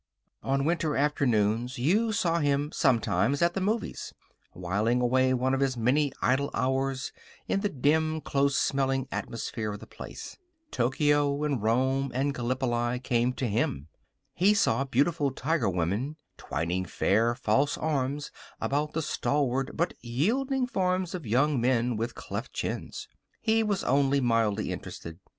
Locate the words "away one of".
4.99-5.59